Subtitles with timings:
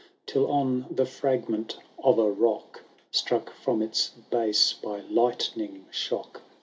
[0.25, 2.83] Canto F, Till on the ftagment of a rock.
[3.11, 6.41] Struck from its Vase hj lightning shock.